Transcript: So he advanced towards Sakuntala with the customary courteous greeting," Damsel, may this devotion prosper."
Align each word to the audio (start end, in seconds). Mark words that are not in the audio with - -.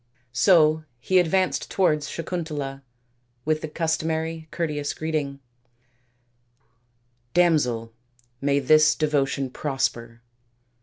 So 0.33 0.83
he 0.99 1.19
advanced 1.19 1.69
towards 1.69 2.07
Sakuntala 2.07 2.81
with 3.45 3.61
the 3.61 3.67
customary 3.67 4.47
courteous 4.49 4.95
greeting," 4.95 5.39
Damsel, 7.35 7.93
may 8.41 8.57
this 8.57 8.95
devotion 8.95 9.51
prosper." 9.51 10.23